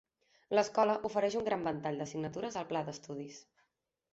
[0.53, 3.39] L'escola ofereix un gran ventall d'assignatures al pla d'estudis.